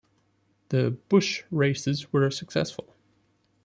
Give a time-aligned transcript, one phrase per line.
[0.69, 2.95] The Busch races were successful.